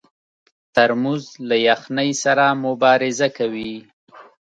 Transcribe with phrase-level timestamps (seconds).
[0.75, 3.73] ترموز له یخنۍ سره مبارزه کوي.